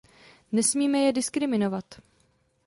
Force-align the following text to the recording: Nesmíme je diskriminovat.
Nesmíme 0.51 0.97
je 0.99 1.11
diskriminovat. 1.13 1.95